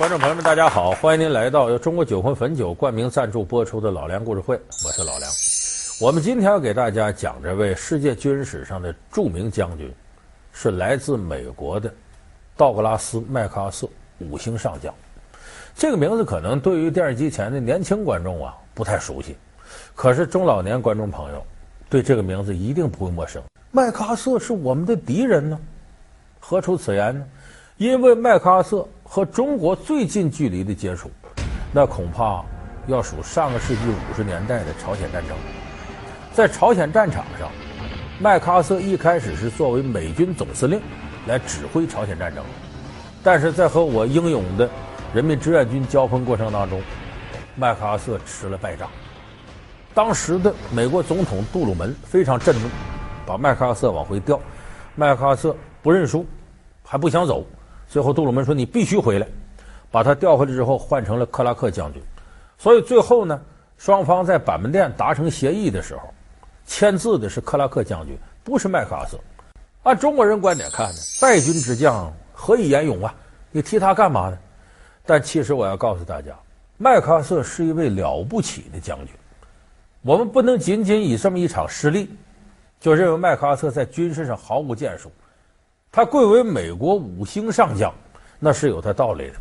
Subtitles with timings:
[0.00, 0.92] 观众朋友们，大家好！
[0.92, 5.30] 欢迎您来到由中国酒魂汾酒冠名赞助播出的《老梁故事会》，我是老梁。
[6.00, 9.92] 我们今天要给大家讲这位世界军事史上的著名将军，
[10.54, 11.92] 是来自美国的
[12.56, 13.86] 道格拉斯·麦克阿瑟，
[14.20, 14.90] 五星上将。
[15.74, 19.36] 这个名字可能对于电视机前的年轻观众啊不太熟悉，
[19.94, 21.44] 可是中老年观众朋友
[21.90, 23.42] 对这个名字一定不会陌生。
[23.70, 25.60] 麦克阿瑟是我们的敌人呢？
[26.40, 27.22] 何出此言呢？
[27.76, 28.88] 因为麦克阿瑟。
[29.12, 31.10] 和中国最近距离的接触，
[31.72, 32.44] 那恐怕
[32.86, 35.36] 要数上个世纪五十年代的朝鲜战争。
[36.32, 37.50] 在朝鲜战场上，
[38.20, 40.80] 麦克阿瑟一开始是作为美军总司令
[41.26, 42.44] 来指挥朝鲜战争，
[43.20, 44.70] 但是在和我英勇的
[45.12, 46.80] 人民志愿军交锋过程当中，
[47.56, 48.88] 麦克阿瑟吃了败仗。
[49.92, 52.68] 当时的美国总统杜鲁门非常震怒，
[53.26, 54.38] 把麦克阿瑟往回调。
[54.94, 55.52] 麦克阿瑟
[55.82, 56.24] 不认输，
[56.84, 57.44] 还不想走。
[57.90, 59.26] 最后，杜鲁门说：“你必须回来。”
[59.90, 62.00] 把他调回来之后，换成了克拉克将军。
[62.56, 63.42] 所以最后呢，
[63.78, 66.02] 双方在板门店达成协议的时候，
[66.64, 69.18] 签字的是克拉克将军，不是麦克阿瑟。
[69.82, 73.12] 按中国人观点看呢，败军之将何以言勇啊？
[73.50, 74.38] 你提他干嘛呢？
[75.04, 76.32] 但其实我要告诉大家，
[76.76, 79.08] 麦克阿瑟是一位了不起的将军。
[80.02, 82.08] 我们不能仅仅以这么一场失利，
[82.78, 85.10] 就认为麦克阿瑟在军事上毫无建树。
[85.92, 87.92] 他贵为美国五星上将，
[88.38, 89.32] 那是有他道理的。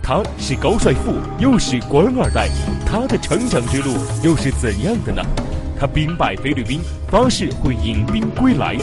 [0.00, 2.48] 他是高帅富，又是官二代，
[2.86, 5.20] 他的成长之路又是怎样的呢？
[5.76, 8.76] 他兵败菲律宾，发誓会引兵归来，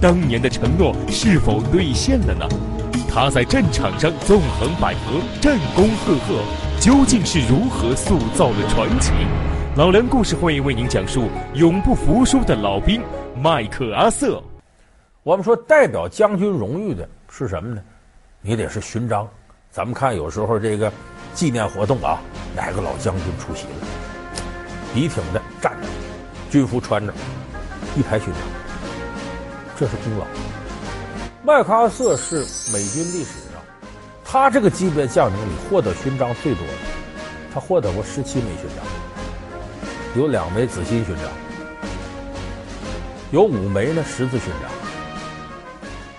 [0.00, 2.46] 当年的承诺是否兑现了呢？
[3.08, 6.40] 他在战场上纵横捭阖，战功赫赫，
[6.80, 9.10] 究竟是如何塑造了传奇？
[9.74, 13.02] 老梁故事会为您讲述永不服输的老兵
[13.42, 14.40] 麦克阿瑟。
[15.24, 17.82] 我们说代表将军荣誉的是什么呢？
[18.42, 19.26] 你得是勋章。
[19.70, 20.92] 咱们看有时候这个
[21.32, 22.20] 纪念活动啊，
[22.54, 23.86] 哪个老将军出席了，
[24.92, 25.88] 笔挺的站着，
[26.50, 27.12] 军服穿着，
[27.96, 28.42] 一排勋章，
[29.78, 30.26] 这是功劳。
[31.42, 33.62] 麦克阿瑟是美军历史上
[34.22, 36.72] 他这个级别将领里获得勋章最多的，
[37.54, 41.24] 他获得过十七枚勋章，有两枚紫心勋章，
[43.32, 44.73] 有五枚呢十字勋章。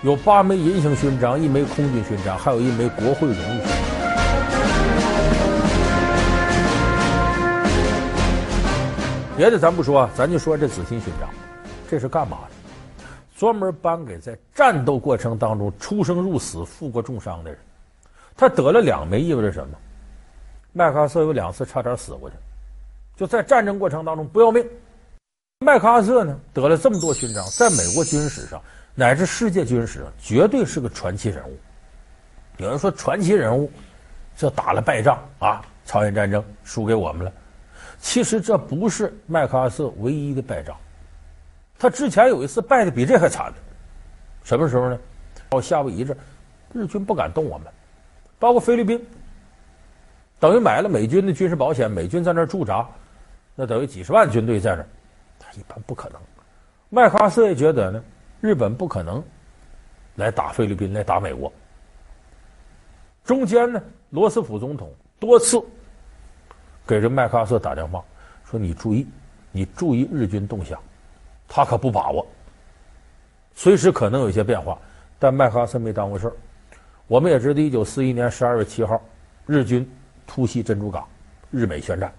[0.02, 3.76] 有八枚银星勋章，一枚空军勋章，还有一枚国会荣誉勋章。
[9.38, 11.30] 别的咱不说，咱就说这紫心勋章，
[11.88, 13.06] 这是干嘛的？
[13.38, 17.58] 专门颁给在战斗过程当中出生入死、负过重伤的人。
[18.36, 19.78] 他得了两枚，意味着什么？
[20.74, 22.36] 麦克阿瑟有两次差点死过去，
[23.16, 24.62] 就在战争过程当中不要命。
[25.60, 28.60] 麦克阿瑟呢，得了这么多勋章，在美国军史上。
[28.98, 31.56] 乃至世界军事绝对是个传奇人物。
[32.56, 33.70] 有人说传奇人物，
[34.34, 37.30] 这打了败仗啊，朝鲜战争输给我们了。
[37.98, 40.74] 其实这不是麦克阿瑟唯一的败仗，
[41.78, 43.52] 他之前有一次败的比这还惨。
[44.44, 44.98] 什么时候呢？
[45.50, 46.16] 到夏威夷这，
[46.72, 47.66] 日军不敢动我们，
[48.38, 49.06] 包括菲律宾，
[50.40, 52.88] 等于买了美军的军事保险，美军在那儿驻扎，
[53.54, 54.88] 那等于几十万军队在那儿，
[55.38, 56.18] 他一般不可能。
[56.88, 58.02] 麦克阿瑟也觉得呢。
[58.40, 59.22] 日本不可能
[60.16, 61.52] 来打菲律宾，来打美国。
[63.24, 65.60] 中间呢，罗斯福总统多次
[66.86, 68.04] 给这麦克阿瑟打电话，
[68.44, 69.06] 说：“你注意，
[69.50, 70.78] 你注意日军动向，
[71.48, 72.24] 他可不把握，
[73.54, 74.78] 随时可能有些变化。”
[75.18, 76.32] 但麦克阿瑟没当回事儿。
[77.06, 79.00] 我们也知道，一九四一年十二月七号，
[79.46, 79.90] 日军
[80.26, 81.08] 突袭珍珠港，
[81.50, 82.12] 日美宣战。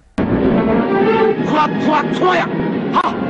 [1.46, 2.50] 错错错呀！
[2.92, 3.27] 好。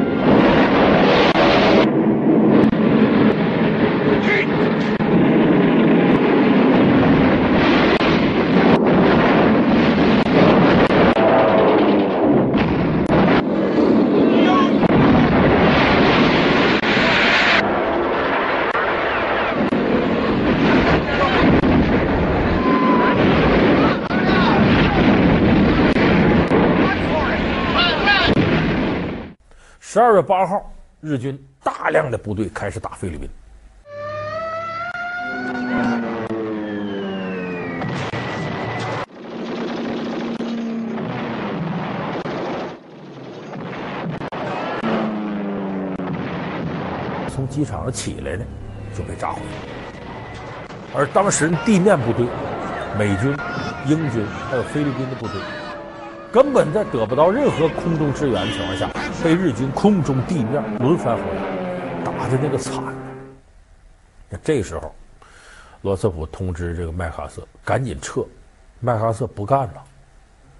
[29.98, 30.64] 十二月八号，
[31.02, 33.28] 日军大量的部队开始打菲律宾。
[47.28, 48.46] 从机场上起来呢，
[48.96, 49.42] 就被炸毁。
[50.94, 52.28] 而当时地面部队，
[53.00, 53.36] 美军、
[53.88, 55.42] 英军还有菲律宾的部队。
[56.32, 58.90] 根本在得不到任何空中支援的情况下，
[59.24, 62.84] 被日军空中、地面轮番轰炸，打的那个惨。
[64.30, 64.94] 那这时候，
[65.82, 68.26] 罗斯福通知这个麦克阿瑟赶紧撤，
[68.82, 69.84] 麦克阿瑟不干了，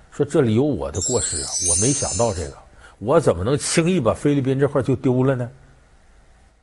[0.10, 2.54] 说这里有我的过失啊，我没想到这个，
[3.00, 5.50] 我怎么能轻易把菲律宾这块就丢了呢？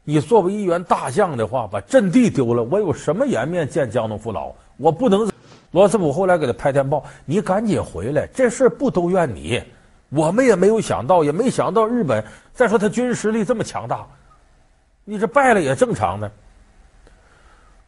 [0.02, 4.50] 你作为一员大将的话，把阵地丢了，我有什么颜面见江东父老？
[4.78, 5.30] 我不能。
[5.74, 9.60] 罗斯福后来给他拍电报：“你赶紧回来，这事不都怨你。
[10.08, 12.24] 我们也没有想到，也没想到日本。
[12.52, 14.06] 再说他军事实力这么强大，
[15.04, 16.30] 你这败了也正常呢。”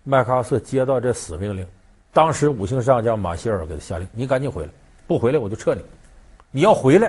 [0.03, 1.65] 麦克阿瑟接到这死命令，
[2.13, 4.71] 当时五星上将马歇尔给他下令：“你赶紧回来，
[5.07, 5.81] 不回来我就撤你。
[6.51, 7.09] 你要回来，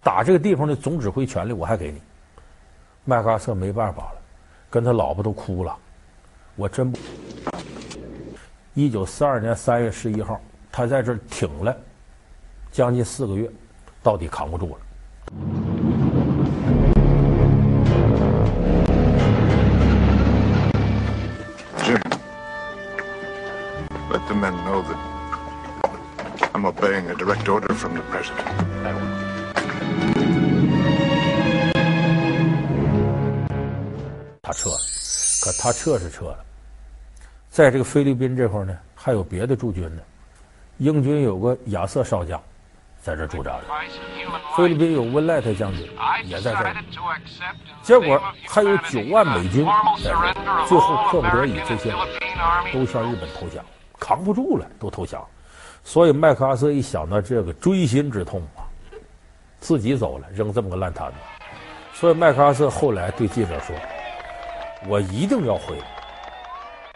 [0.00, 2.00] 打这个地方的总指挥权力我还给你。”
[3.04, 4.20] 麦克阿瑟没办法了，
[4.70, 5.76] 跟他老婆都哭了。
[6.54, 7.00] 我真不。
[8.74, 10.40] 一九四二年三月十一号，
[10.70, 11.76] 他在这儿挺了
[12.70, 13.46] 将近四个月，
[14.02, 14.80] 到底扛不住了。
[21.84, 22.00] Jim,
[24.10, 24.96] let the men know that
[26.54, 28.46] I'm obeying a direct order from the president.
[34.40, 34.78] 他撤了，
[35.44, 36.42] 可他撤是撤了，
[37.52, 40.00] 在这个菲律宾这块呢，还有别的驻军呢。
[40.78, 42.40] 英军有个亚瑟少将，
[43.02, 43.64] 在这驻扎着。
[44.56, 45.86] 菲律宾有温赖特将军
[46.24, 46.74] 也在这儿。
[47.82, 48.18] 结果
[48.48, 49.66] 还有九万美军
[50.02, 50.64] 在这儿。
[50.66, 51.98] 最后迫不得已，这些人
[52.72, 53.62] 都向日本投降，
[54.00, 55.22] 扛不住了，都投降。
[55.84, 58.64] 所以麦克阿瑟一想到这个锥心之痛啊，
[59.60, 61.16] 自己走了，扔这么个烂摊子。
[61.92, 63.76] 所以麦克阿瑟后来对记者说。
[64.88, 65.84] 我一定要回来，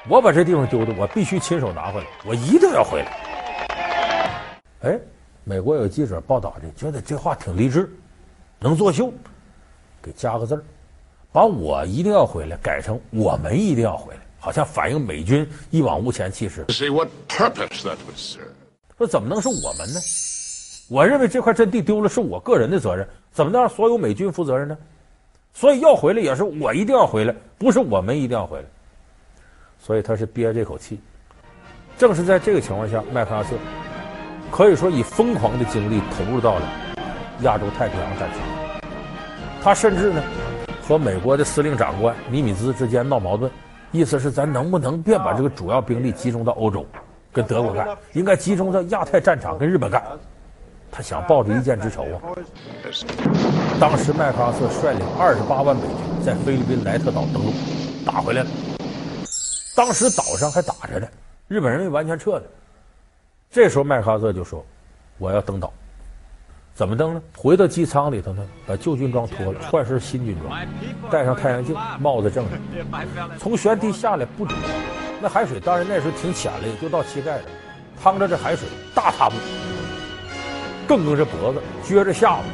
[0.09, 4.49] 我把这地方丢的，我必须亲手拿回来，我一定要回来。
[4.83, 5.01] 哎，
[5.43, 7.91] 美国有记者报道的，觉得这话挺励志，
[8.61, 9.13] 能作秀，
[10.01, 10.63] 给加个字儿，
[11.33, 16.65] 把我一定要回来改成我们一定要回来，好像反映美军一往无前气势。
[16.89, 18.47] What purpose that serve.
[18.97, 19.99] 说怎么能是我们呢？
[20.89, 24.79] 我认为这块阵地丢了是我个人的责任，怎么能让所有美军负责任呢？
[25.53, 28.67] 所以要回来也是我一定要回来，不是我们一定要回来。
[29.87, 30.99] 所以他是憋这口气。
[31.97, 33.51] 正是在这个情况下，麦克阿瑟
[34.51, 36.63] 可以说以疯狂的精力投入到了
[37.43, 38.41] 亚洲太平洋战区。
[39.63, 40.21] 他甚至呢
[40.83, 43.49] 和美国的司令长官尼米兹之间闹矛盾，
[43.93, 46.85] 意思是咱能不能别把这个主要兵力集中到欧洲
[47.33, 50.03] 跟德国干，应该集中到亚太战场跟日本干。
[50.91, 52.19] 他想报着一箭之仇啊！
[53.79, 57.53] 当时麦克阿瑟率领二十八万美军在菲律宾莱特岛登陆，
[58.05, 58.49] 打回来了。
[59.77, 61.07] 当时岛上还打着呢，
[61.49, 62.45] 日本人没完全撤呢。
[63.51, 64.65] 这时候麦克阿瑟就说
[65.19, 65.71] ：“我要登岛，
[66.75, 67.23] 怎么登呢？
[67.37, 70.67] 回到机舱里头呢，把旧军装脱了，换身新军装，
[71.11, 72.57] 戴上太阳镜，帽子正着，
[73.39, 74.55] 从舷梯下来不久，
[75.21, 77.45] 那海水当然那时候挺浅了，就到膝盖了，
[78.03, 79.37] 趟着这海水大踏步。”
[80.89, 82.45] 更硬着脖子，撅着下巴，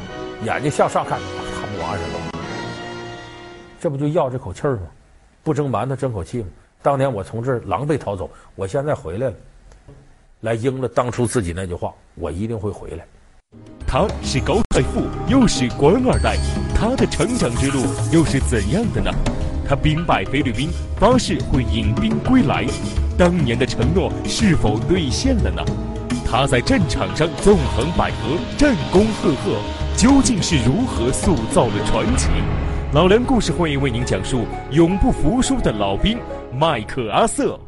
[0.43, 1.17] 眼睛向上看，
[1.55, 2.39] 看不完似的。
[3.79, 4.81] 这不就要这口气儿吗？
[5.41, 6.47] 不蒸馒头争口气吗？
[6.83, 9.33] 当年我从这儿狼狈逃走，我现在回来了，
[10.41, 13.05] 来应了当初自己那句话，我一定会回来。
[13.87, 16.35] 他是高太富，又是官二代，
[16.75, 19.09] 他的成长之路又是怎样的呢？
[19.65, 22.65] 他兵败菲律宾，发誓会引兵归来，
[23.17, 25.63] 当年的承诺是否兑现了呢？
[26.29, 29.57] 他在战场上纵横捭阖，战功赫赫，
[29.95, 32.27] 究竟是如何塑造了传奇？
[32.93, 36.19] 老梁故事会为您讲述永不服输的老兵
[36.53, 37.59] 麦克阿瑟。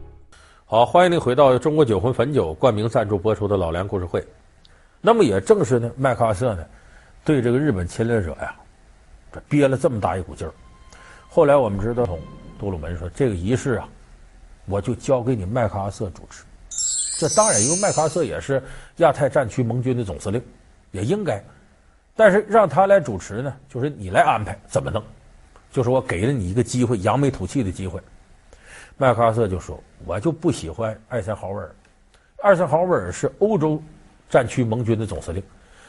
[0.64, 4.24] 好，欢迎您回到中国酒魂汾酒冠名赞助播出的老梁故事会。
[5.02, 6.64] 那么也正是呢，麦克阿瑟呢，
[7.24, 8.56] 对这个日本侵略者呀，
[9.34, 10.54] 这憋了这么大一股劲儿。
[11.28, 12.08] 后来我们知道，
[12.60, 13.90] 杜鲁门说这个仪式啊，
[14.68, 16.44] 我就交给你麦克阿瑟主持。
[17.18, 18.62] 这当然，因为麦克阿瑟也是
[18.98, 20.40] 亚太战区盟军的总司令，
[20.92, 21.44] 也应该。
[22.16, 25.04] 但是让他来主持呢，就是你来安排怎么弄，
[25.72, 28.00] 就是我给了你一个机会，扬眉吐气的机会。
[28.98, 31.76] 麦克阿瑟就说：“我就不喜欢艾森豪威尔。
[32.42, 33.82] 艾森豪威尔是欧洲
[34.30, 35.44] 战区盟军的总司令，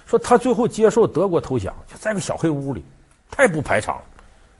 [0.06, 2.84] 说他最后接受德国投降，就在个小黑屋里，
[3.30, 4.02] 太不排场了，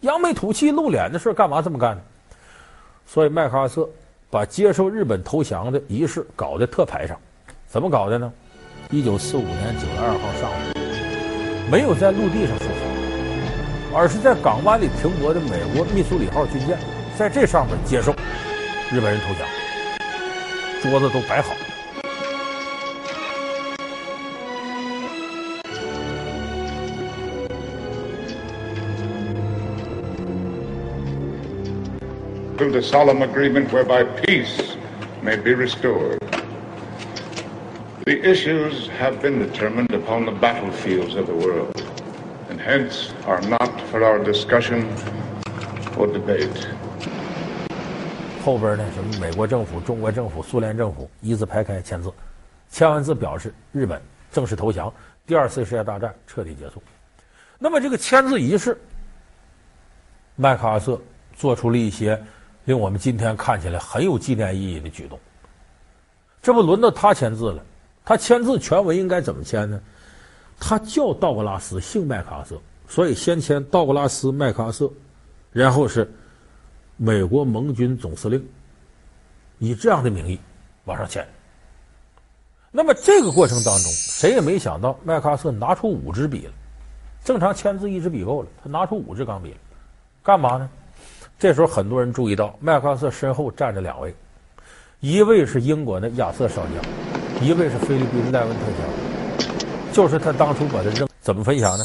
[0.00, 2.02] 扬眉吐气、露脸的事干嘛这么干呢？
[3.06, 3.88] 所以麦克阿瑟。”
[4.28, 7.16] 把接受日本投降的仪式搞得特排场，
[7.68, 8.30] 怎么搞的呢？
[8.90, 16.76] 一九四五年九月二号上午，没有在陆地上出发，而是在港湾里停泊的美国密苏里号军舰，
[17.17, 18.11] 在这上面接受
[18.91, 19.47] 日本人投降，
[20.81, 21.53] 桌子都摆好。
[32.57, 34.75] To the solemn agreement whereby peace
[35.23, 36.19] may be restored.
[38.05, 41.83] The issues have been determined upon the battlefields of the world,
[42.49, 44.87] and hence are not for our discussion
[45.97, 46.67] or debate.
[48.46, 52.12] 后边呢，什么美国政府、中国政府、苏联政府一字排开签字，
[52.70, 54.00] 签完字表示日本
[54.30, 54.92] 正式投降，
[55.26, 56.80] 第二次世界大战彻底结束。
[57.58, 58.78] 那么这个签字仪式，
[60.36, 60.96] 麦克阿瑟
[61.34, 62.22] 做出了一些
[62.66, 65.18] 令我们今天看起来很有纪念意义的举动。
[66.40, 67.60] 这不轮到他签字了，
[68.04, 69.80] 他签字全文应该怎么签呢？
[70.60, 74.88] 他叫道格拉斯，姓麦克阿瑟，所以先签道格拉斯·麦克阿瑟，
[75.50, 76.08] 然后是。
[76.96, 78.42] 美国盟军总司令
[79.58, 80.40] 以这样的名义
[80.84, 81.26] 往上签。
[82.70, 86.52] 那么这个过程当中，谁也没想到麦克阿瑟拿出五支笔了。
[87.24, 89.54] 正常签字一支笔够了，他拿出五支钢笔，
[90.22, 90.68] 干嘛呢？
[91.38, 94.14] 这时候很多人注意到麦克阿瑟身后站着两位，
[95.00, 101.08] 一位是英国的亚瑟少将，一位是菲律宾的赖文特将，就是他当初把他扔。
[101.20, 101.84] 怎么分享呢？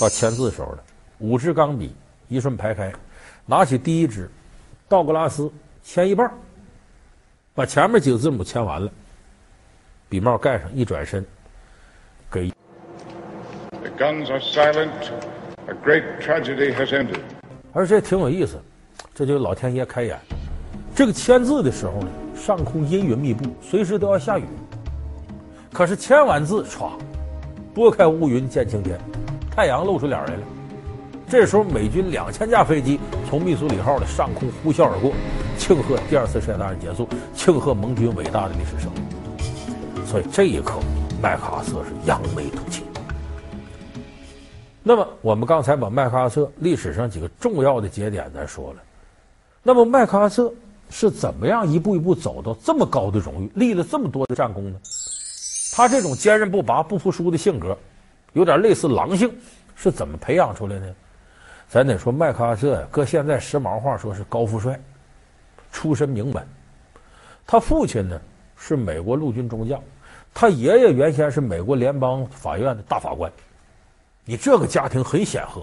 [0.00, 0.82] 到签字的时候了，
[1.18, 1.94] 五支钢笔
[2.28, 2.92] 一顺排开。
[3.50, 4.28] 拿起第一支，
[4.90, 5.50] 道格拉斯
[5.82, 6.30] 签一半，
[7.54, 8.92] 把前面几个字母签完了，
[10.06, 11.24] 笔帽盖上，一转身，
[12.30, 12.52] 给。
[13.70, 14.90] The guns are silent.
[15.66, 17.20] A great tragedy has ended.
[17.72, 18.60] 而且挺有意思，
[19.14, 20.20] 这就老天爷开眼。
[20.94, 24.44] 这个签字的时候呢，上空阴云密布，随时都要下雨。
[25.72, 26.90] 可是签完字，唰，
[27.72, 29.00] 拨开乌云见青天，
[29.50, 30.42] 太阳露出脸来了。
[31.30, 35.12] 这时候，美军两千架飞机从密苏里号的上空呼啸而过，
[35.58, 40.06] 庆贺第二次世界大战结束，庆贺盟军伟大的历史胜利。
[40.06, 40.80] 所以这一刻，
[41.22, 42.82] 麦克阿瑟是扬眉吐气。
[44.82, 48.82] 那么，我们刚才把麦克阿瑟历史上几个重要的节点咱说了。
[49.62, 50.50] 那么，麦克阿瑟
[50.88, 54.78] 是怎么样一步一步走到这么高的荣誉，立了这么多的战功呢？
[55.74, 57.76] 他这种坚韧不拔、不服输的性格，
[58.32, 59.30] 有点类似狼性，
[59.76, 60.94] 是怎么培养出来的？
[61.68, 64.80] 咱得说麦克阿瑟呀，搁现在时髦话说是高富帅，
[65.70, 66.42] 出身名门。
[67.46, 68.18] 他父亲呢
[68.56, 69.78] 是美国陆军中将，
[70.32, 73.30] 他爷爷原先是美国联邦法院的大法官。
[74.24, 75.62] 你这个家庭很显赫。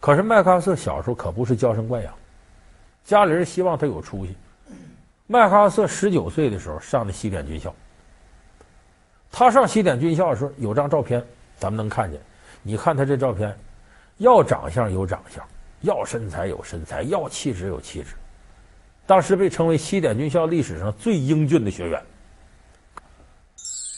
[0.00, 2.14] 可是麦克阿瑟小时候可不是娇生惯养，
[3.04, 4.34] 家里人希望他有出息。
[5.26, 7.74] 麦克阿瑟十九岁的时候上的西点军校。
[9.30, 11.22] 他上西点军校的时候有张照片，
[11.58, 12.18] 咱们能看见。
[12.62, 13.54] 你看他这照片。
[14.18, 15.44] 要长相有长相，
[15.80, 18.10] 要身材有身材，要气质有气质。
[19.06, 22.00] 当时被称为西点军校历史上最英俊的学员。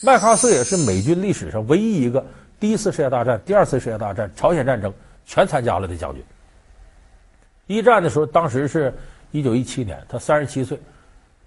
[0.02, 2.24] 麦克阿瑟也是美军历史上唯一一个
[2.58, 4.92] 第一次世界大战、第二次世界大战、朝鲜战争
[5.24, 6.24] 全参加了的将军。
[7.66, 8.92] 一战的时候，当时是
[9.30, 10.80] 一九一七年，他三十七岁。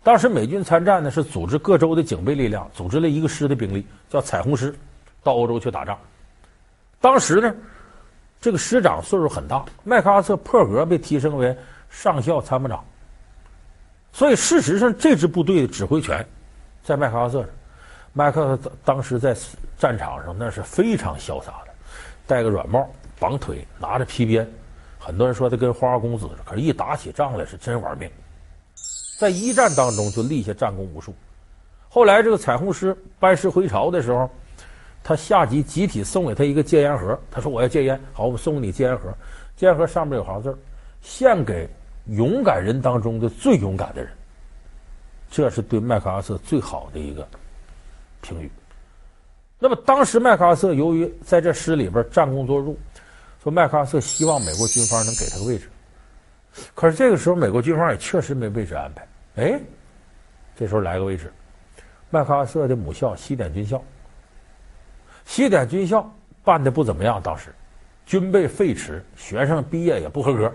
[0.03, 4.73] 当时美军参战呢，是组织各州的警备力量，组织了一个师的兵力，叫彩虹师，
[5.23, 5.97] 到欧洲去打仗。
[7.01, 7.53] 当时呢。
[8.41, 11.55] 这个师长岁数很大，麦克阿瑟破格被提升为
[11.89, 12.81] 上校参谋长，
[14.13, 16.25] 所以事实上这支部队的指挥权
[16.81, 17.49] 在麦克阿瑟上。
[18.13, 19.35] 麦克阿瑟当时在
[19.77, 21.73] 战场上那是非常潇洒的，
[22.25, 24.49] 戴个软帽，绑腿，拿着皮鞭，
[24.97, 28.09] 很多人说他跟花花公子，可是一打起仗来是真玩命。
[29.19, 31.13] 在一战当中就立下战功无数，
[31.89, 34.29] 后来这个彩虹师班师回朝的时候。
[35.09, 39.11] 他下级集体送给他一个戒烟盒，他说：“我要戒烟，好，我送给你戒烟盒。
[39.55, 40.55] 戒烟盒上面有行字
[41.01, 41.67] 献给
[42.09, 44.11] 勇敢人当中的最勇敢的人。”
[45.31, 47.27] 这是对麦克阿瑟最好的一个
[48.21, 48.51] 评语。
[49.57, 52.75] 那么当时麦克阿瑟由于在这师里边战功卓著，
[53.41, 55.71] 说麦克阿瑟希望美国军方能给他个位置。
[56.75, 59.07] 可是这个时候美国军方也确实没位置安排。
[59.37, 59.59] 哎，
[60.55, 61.33] 这时候来个位置，
[62.11, 63.83] 麦克阿瑟的母校西点军校。
[65.29, 66.11] 西点军校
[66.43, 67.53] 办的不怎么样，当时
[68.03, 70.51] 军备废弛，学生毕业也不合格，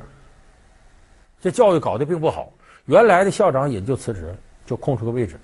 [1.40, 2.52] 这教育搞得并不好。
[2.87, 5.38] 原来的校长也就辞职了，就空出个位置。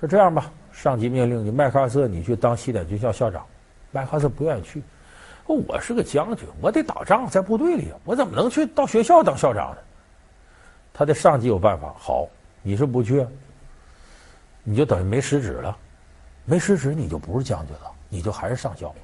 [0.00, 3.44] 说这样吧，上级命令你麦克阿瑟，你去当西点军校校长。
[3.90, 4.82] 麦克阿瑟不愿意去，
[5.44, 9.76] 我是个将军，我得打仗，在部队里，我怎么能去到学校当校长呢？
[10.94, 12.26] 他的上级有办法，好，
[12.62, 13.26] 你是不去，
[14.64, 15.76] 你就等于没失职了，
[16.46, 17.92] 没失职你就不是将军了。
[18.12, 18.94] 你就还是上校，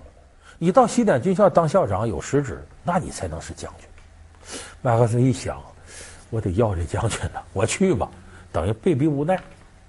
[0.58, 3.88] 你到西点军校当校长有实职，那你才能是将军。
[4.82, 5.62] 麦克阿瑟一想，
[6.28, 8.06] 我得要这将军呢，我去吧，
[8.52, 9.40] 等于被逼无奈，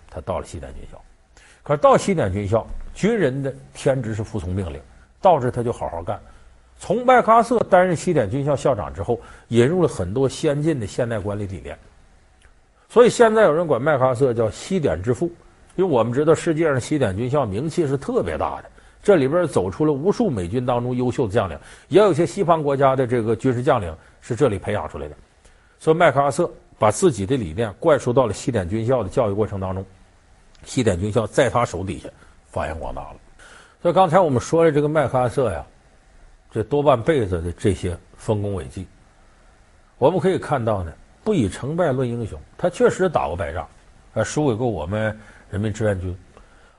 [0.09, 0.97] 他到了西点军校。
[1.63, 4.81] 可是到西点军校，军人的天职是服从命令，
[5.19, 6.17] 到这他就好好干。
[6.79, 11.77] 从麦克阿瑟担任西点军校校长之后，引入了很多先进的现代管理理念，
[12.87, 15.29] 所以现在有人管麦克阿瑟叫西点之父，
[15.75, 18.69] 因为我们知道世界上西点军校名气是特别大的，
[19.01, 25.15] 这里边走出了无数美军当中优秀的将领，也有些西方国家的这个军事将领是这里培养出来的。
[25.79, 29.85] 所以麦克阿瑟把自己的理念灌输到了西点军校的教育过程当中，
[30.63, 32.09] 西点军校在他手底下
[32.47, 33.15] 发扬光大了。
[33.81, 35.65] 所以刚才我们说的这个麦克阿瑟呀，
[36.51, 38.85] 这多半辈子的这些丰功伟绩，
[39.97, 40.91] 我们可以看到呢，
[41.23, 43.65] 不以成败论英雄，他确实打过败仗，
[44.15, 45.17] 呃，输给过我们
[45.49, 46.13] 人民志愿军。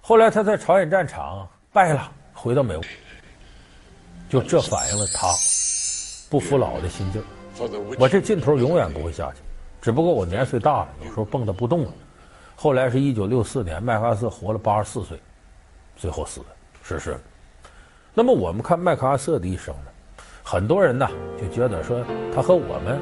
[0.02, 2.82] 后来他在朝鲜战场败了，回到美国，
[4.28, 5.28] 就这反映了他
[6.28, 7.22] 不服老的心劲。
[7.96, 9.38] 我这劲头永远不会下去，
[9.80, 11.92] 只不过我年岁大了，有时候蹦跶不动了。
[12.56, 15.16] 后来是一九六四年，麦克阿瑟活了八十四岁，
[15.96, 16.46] 最后死的。
[16.82, 17.16] 是是，
[18.14, 21.08] 那么我们看麦克阿瑟的一生呢，很多人呢
[21.40, 23.00] 就觉得说他和我们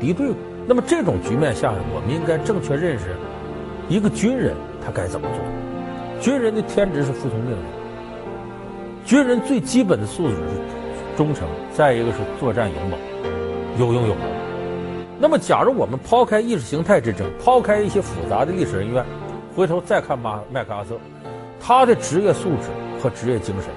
[0.00, 0.34] 敌对。
[0.66, 3.14] 那么这种局面下，我们应该正确认识
[3.88, 5.38] 一个军人他该怎么做。
[6.20, 7.64] 军人的天职是服从命令，
[9.06, 12.98] 军人最基本的素质是忠诚，再一个是作战勇猛、
[13.78, 14.20] 有勇有谋。
[15.18, 19.06] 那么，假如我们抛开意识形态之争，抛开一些复杂的历史恩怨，
[19.54, 20.98] 回头再看马麦克阿瑟，
[21.60, 22.68] 他的职业素质。
[22.98, 23.70] 和职业精神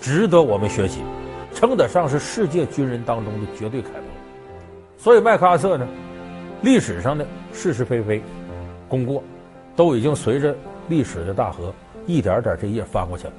[0.00, 1.00] 值得我们学习，
[1.52, 4.06] 称得上是世界军人当中的绝对楷模。
[4.96, 5.86] 所以麦克阿瑟呢，
[6.62, 8.22] 历史上的是是非非、
[8.88, 9.22] 功过，
[9.74, 10.54] 都已经随着
[10.88, 11.74] 历史的大河
[12.06, 13.32] 一点点这页翻过去了。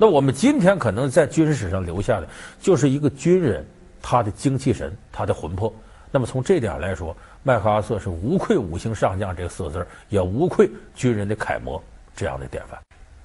[0.00, 2.28] 那我们今天可能在军事史上留下的，
[2.58, 3.62] 就是一个军人
[4.00, 5.70] 他的精气神、他的魂魄。
[6.10, 11.80] 那么从这点来说，麦克阿瑟是无愧五星上将这四个字，也无愧军人的楷模
[12.16, 12.80] 这样的典范。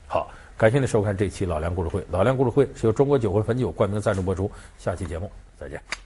[0.05, 0.29] 好。
[0.57, 4.49] 感谢您收看这期《老梁故事会》，《老梁故事会》是由中国酒会汾酒冠名赞助播出。
[4.77, 5.29] 下期节目
[5.59, 6.04] 再见。